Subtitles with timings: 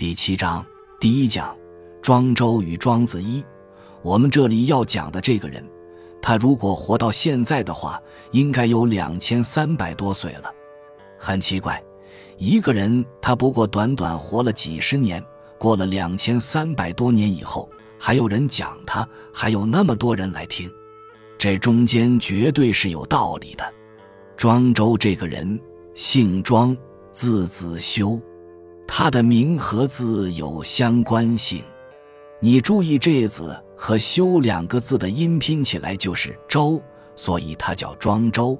[0.00, 0.64] 第七章
[0.98, 1.54] 第一讲：
[2.00, 3.44] 庄周与庄子一。
[4.00, 5.62] 我们这里要讲的这个人，
[6.22, 8.00] 他如果活到现在的话，
[8.30, 10.50] 应该有两千三百多岁了。
[11.18, 11.84] 很奇怪，
[12.38, 15.22] 一个人他不过短短活了几十年，
[15.58, 20.72] 过了两千三百多年以后，还有人讲他，还有那么多人来听，
[21.36, 23.70] 这中间绝对是有道理的。
[24.34, 25.60] 庄周这个人
[25.92, 26.74] 姓庄，
[27.12, 28.18] 字子修。
[28.92, 31.62] 它的名和字有相关性，
[32.40, 36.82] 你注意这字和修两个字的音拼起来就是周，
[37.14, 38.58] 所以它叫庄周。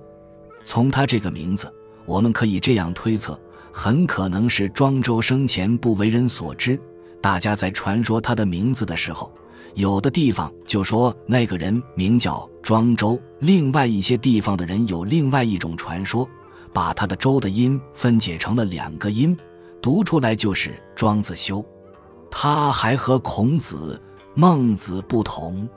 [0.65, 1.71] 从他这个名字，
[2.07, 3.39] 我们可以这样推测，
[3.73, 6.81] 很可能是庄周生前不为人所知。
[7.21, 9.33] 大家在传说他的名字的时候，
[9.75, 16.27] 有的地方就说那个人名叫庄周，另外一些地方的人有另外一种传说，
[16.73, 19.37] 把他的周的音分解成了两个音。
[19.83, 21.65] 读出来就是庄子修，
[22.31, 24.01] 他还和孔子、
[24.35, 25.69] 孟子不同。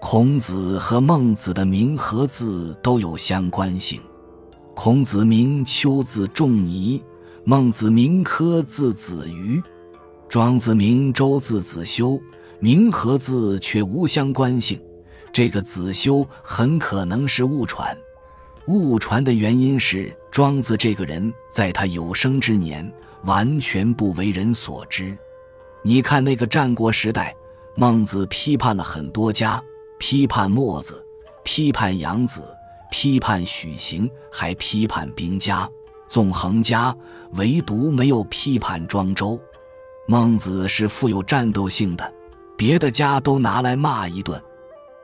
[0.00, 4.00] 孔子和孟子的名和字都有相关性。
[4.74, 7.00] 孔子名丘，字仲尼；
[7.44, 9.60] 孟子名轲，字子瑜；
[10.28, 12.20] 庄子名周，字子修。
[12.58, 14.80] 名和字却无相关性。
[15.30, 17.96] 这个子修很可能是误传。
[18.66, 22.92] 误传的原因是庄子这个人在他有生之年。
[23.24, 25.16] 完全不为人所知。
[25.80, 27.34] 你看那个战国时代，
[27.74, 29.60] 孟子批判了很多家，
[29.98, 31.02] 批判墨子，
[31.42, 32.42] 批判杨子，
[32.90, 35.66] 批判许行，还批判兵家、
[36.06, 36.94] 纵横家，
[37.32, 39.40] 唯独没有批判庄周。
[40.06, 42.14] 孟子是富有战斗性的，
[42.58, 44.38] 别的家都拿来骂一顿，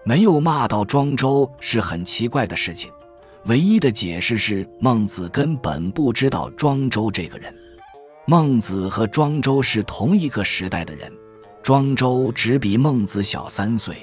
[0.05, 2.93] 没有骂到庄周是很奇怪的事情。
[3.47, 7.53] 唯一的解释是孟子根本不知道庄周这个人。
[8.27, 11.13] 孟子和庄周是同一个时代的人，
[11.61, 13.97] 庄周只比孟子小三岁。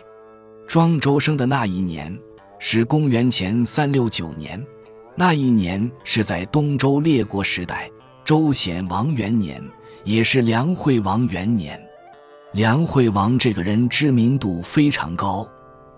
[0.67, 2.15] 庄周生的那一年
[2.59, 4.61] 是公元前三六九年，
[5.15, 7.89] 那一年是在东周列国时代，
[8.25, 9.63] 周显王元年，
[10.03, 11.81] 也是梁惠王元年。
[12.51, 15.47] 梁惠王这个人知名度非常高，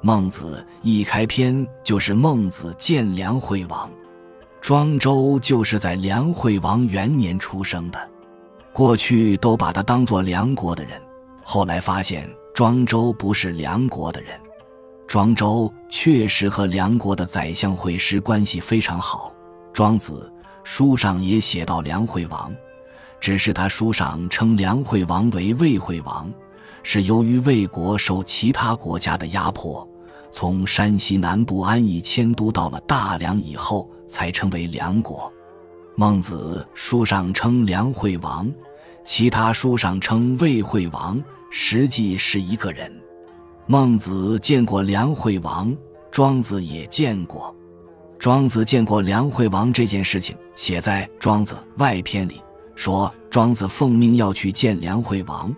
[0.03, 3.89] 孟子一开篇就是孟子见梁惠王。
[4.59, 8.09] 庄周就是在梁惠王元年出生的。
[8.73, 11.00] 过去都把他当做梁国的人，
[11.44, 14.31] 后来发现庄周不是梁国的人。
[15.07, 19.31] 庄周确实和梁国的宰相惠施关系非常好。
[19.73, 20.31] 庄子
[20.63, 22.51] 书上也写到梁惠王，
[23.19, 26.31] 只是他书上称梁惠王为魏惠王，
[26.81, 29.85] 是由于魏国受其他国家的压迫，
[30.31, 35.31] 从山西南部安邑迁都到了大梁以后，才称为梁国。
[35.96, 38.52] 孟子书上称梁惠王，
[39.03, 42.92] 其他书上称魏惠王，实际是一个人。
[43.68, 45.75] 孟子见过梁惠王，
[46.09, 47.56] 庄子也见过。
[48.18, 52.42] 庄子见过梁惠王这件事情写在《庄子外篇》里，
[52.75, 55.53] 说庄子奉命要去见梁惠王，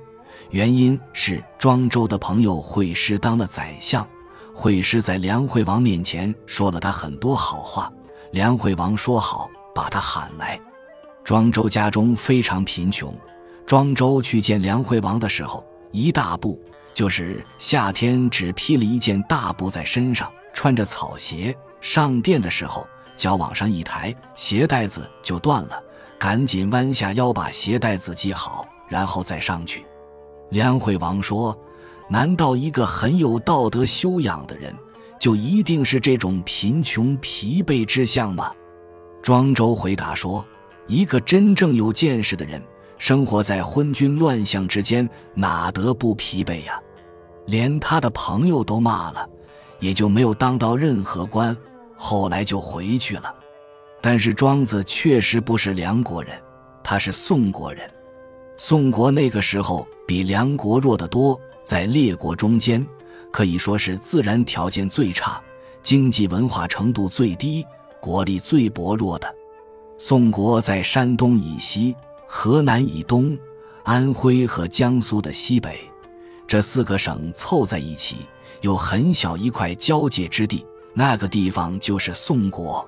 [0.50, 4.08] 原因是庄周的朋友惠施当了宰相，
[4.54, 7.92] 惠施在梁惠王面前说了他很多好话，
[8.32, 9.50] 梁惠王说好。
[9.76, 10.60] 把他喊来。
[11.24, 13.12] 庄周家中非常贫穷。
[13.66, 16.62] 庄周去见梁惠王的时候，一大步
[16.94, 22.86] 就是夏天只披了一件大布在身上，穿着草鞋上殿的时候，
[23.18, 25.84] 脚往上一抬，鞋带子就断了，
[26.20, 29.88] 赶紧弯下腰把鞋带子系好，然后再上去。
[30.52, 31.58] 梁惠王说
[32.14, 34.72] ：“难道一个很有道德修养的人，
[35.20, 38.52] 就一定是这种贫穷疲惫之相吗？”
[39.24, 40.46] 庄周回答说
[40.86, 42.62] ：“一个真正有见识的人，
[43.00, 46.80] 生活在昏君乱象之间，哪得不疲惫呀？
[47.48, 49.28] 连他的朋友都骂了，
[49.80, 51.58] 也就没有当到任何官。
[51.98, 53.34] 后来就回去了。
[54.02, 56.40] 但是庄子确实不是梁国人，
[56.84, 57.90] 他是宋国人。
[58.56, 62.86] 宋国那个时候比梁国弱得多，在列国中间
[63.32, 65.42] 可以说是自然条件最差，
[65.82, 67.66] 经济文化程度最低。”
[68.02, 69.34] 国力最薄弱的
[69.98, 71.96] 宋国在山东以西、
[72.28, 73.38] 河南以东、
[73.84, 75.80] 安徽和江苏的西北
[76.46, 78.18] 这四个省凑在一起，
[78.60, 82.86] 有很小一块交界之地，那个地方就是宋国。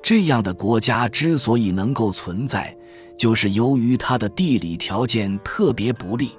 [0.00, 2.76] 这样的国家之所以能够存在，
[3.18, 6.30] 就是由于它的地理条件特别不利。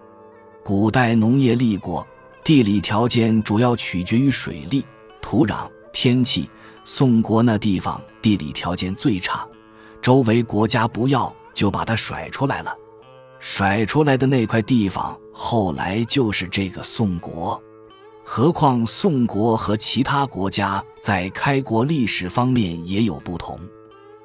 [0.67, 2.03] 古代农业立国，
[2.43, 4.83] 地理条件主要取决于水利、
[5.21, 6.49] 土壤、天气。
[6.83, 9.47] 宋国那地方地理条件最差，
[10.01, 12.75] 周围国家不要，就把它甩出来了。
[13.37, 17.61] 甩出来的那块地方，后来就是这个宋国。
[18.23, 23.59] 何况宋国和其他国家在开国历史方面也有不同。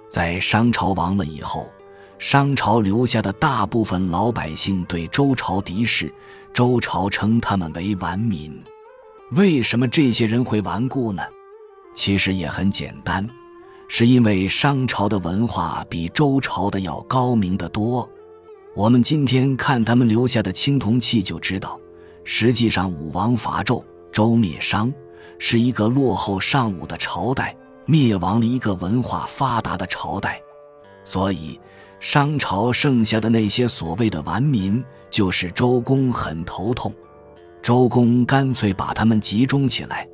[0.09, 1.71] 在商朝亡了以后，
[2.21, 6.13] 商朝留下的大部分老百姓对周朝敌视，
[6.53, 8.63] 周朝称他们为顽民。
[9.31, 11.23] 为什么这些人会顽固呢？
[11.95, 13.27] 其实也很简单，
[13.89, 18.07] 是因为商朝的文化比周朝的要高明得多。
[18.75, 21.81] 我们今天看他们留下的青铜器就知道，
[22.23, 23.83] 实际上武王伐纣。
[24.13, 24.93] 周灭商
[25.39, 27.57] 是一个落后尚武的朝代，
[27.87, 30.39] 灭亡了一个文化发达的朝代，
[31.03, 31.59] 所以
[32.01, 36.93] 商朝剩下的那些所谓的顽民，就是周公很头痛。
[37.63, 40.09] 周公干脆把他们集中起来，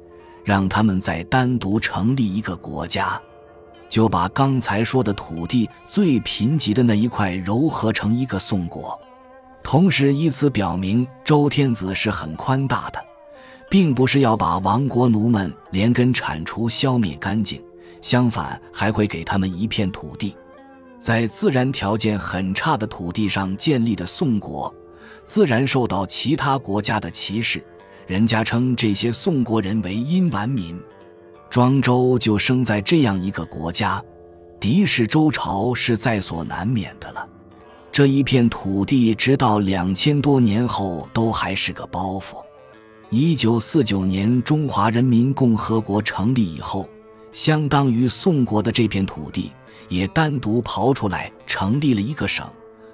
[0.45, 3.21] 让他们再单独成立一个国家，
[3.89, 9.01] 就把刚才说的土地最贫瘠的那一块糅合成一个宋国，
[9.63, 13.01] 同时以此表明周天子是很宽大的。
[13.69, 17.61] 并不是要把亡国奴们连根铲除、消灭干净，
[18.01, 20.37] 相反还会给他们一片土地，
[21.07, 24.75] 在自然条件很差的土地上建立的宋国，
[25.25, 27.65] 自然受到其他国家的歧视。
[28.09, 30.77] 人家称这些宋国人为阴顽民。
[31.49, 34.03] 庄周就生在这样一个国家，
[34.59, 37.25] 敌视周朝是在所难免的了。
[37.93, 42.43] 这一片土地直到两千多年后都还是个包袱。
[43.11, 46.89] 一九四九年，中华人民共和国成立以后，
[47.31, 49.53] 相当于宋国的这片土地
[49.89, 52.49] 也单独刨出来成立了一个省。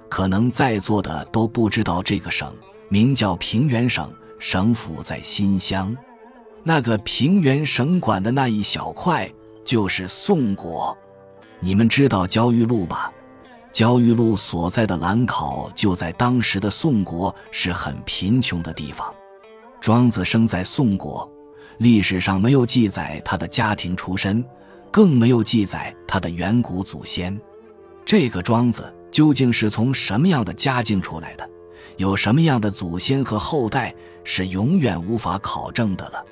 [0.09, 2.53] 可能在座的都不知道这个省
[2.87, 5.95] 名叫平原省，省府在新乡。
[6.63, 9.29] 那个平原省管的那一小块
[9.65, 10.95] 就是宋国。
[11.59, 13.11] 你们知道焦裕禄吧？
[13.71, 19.11] 焦裕禄所在的兰考就在当时的宋国，是很贫穷的地方。
[19.81, 21.27] 庄子生在宋国，
[21.79, 24.45] 历史上没有记载他的家庭出身，
[24.93, 27.35] 更没有记载他的远古祖先。
[28.05, 31.49] 这个庄子究竟是从什么样的家境出来的，
[31.97, 33.91] 有什么样的祖先和后代，
[34.23, 36.23] 是永远无法考证的了。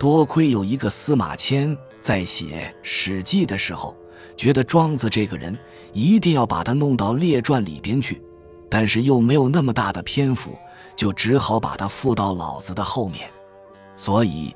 [0.00, 3.96] 多亏有一个司马迁在写《史记》的时候，
[4.36, 5.56] 觉得庄子这个人
[5.92, 8.20] 一定要把他弄到列传里边去，
[8.68, 10.58] 但是又没有那么大的篇幅。
[10.94, 13.30] 就只好把他附到老子的后面，
[13.96, 14.54] 所以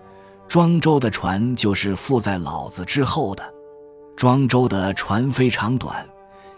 [0.57, 3.45] 庄周的船就是附在老子之后的。
[4.17, 5.95] 庄周的船非常短，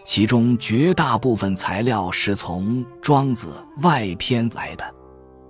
[0.05, 3.49] 其中绝大部分材料是从庄子
[3.81, 4.95] 外篇来的。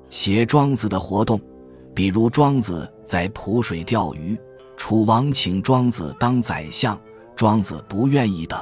[0.09, 1.39] 写庄子的活动，
[1.93, 4.35] 比如庄子在蒲水钓鱼，
[4.75, 6.99] 楚王请庄子当宰相，
[7.35, 8.59] 庄子不愿意等。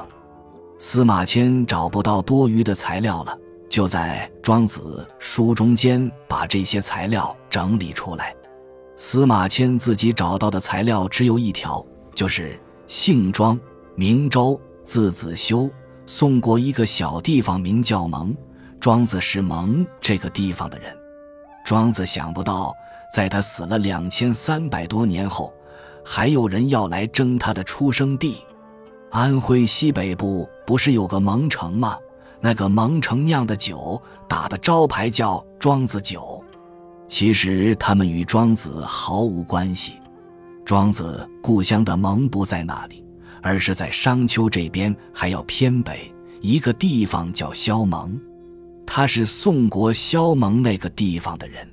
[0.78, 3.34] 司马迁找不到多余的材料了。
[3.70, 8.34] 就在《庄子》书中间把这些材料整理出来。
[9.00, 11.86] 司马迁自己找到的材料只有一条，
[12.16, 12.58] 就是
[12.88, 13.56] 姓庄，
[13.94, 15.70] 名周，字子修，
[16.04, 18.36] 宋国一个小地方名叫蒙，
[18.80, 20.92] 庄子是蒙这个地方的人。
[21.64, 22.74] 庄子想不到，
[23.14, 25.54] 在他死了两千三百多年后，
[26.04, 28.44] 还有人要来争他的出生地。
[29.12, 31.96] 安徽西北部不是有个蒙城吗？
[32.40, 36.42] 那个蒙城酿的酒打的招牌叫庄子酒，
[37.08, 39.94] 其实他们与庄子毫无关系。
[40.64, 43.02] 庄子故乡的蒙不在那里，
[43.42, 48.20] 而是在商丘这边，还要偏北一个地方叫萧蒙，
[48.86, 51.66] 他是宋国萧蒙那个地方的人。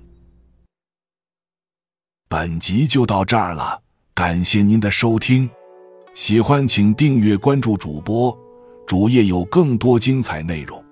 [2.30, 3.82] 本集就到这儿了，
[4.14, 5.50] 感谢您的收听，
[6.14, 8.36] 喜欢请订阅关注主播。
[8.88, 10.85] 主页有更多精彩内容。